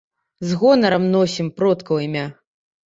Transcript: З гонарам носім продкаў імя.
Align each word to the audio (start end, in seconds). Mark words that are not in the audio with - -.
З 0.51 0.57
гонарам 0.63 1.07
носім 1.19 1.53
продкаў 1.61 2.05
імя. 2.09 2.27